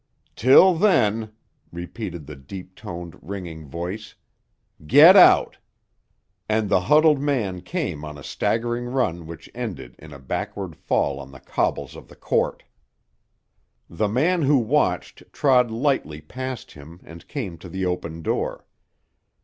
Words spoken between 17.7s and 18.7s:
open door.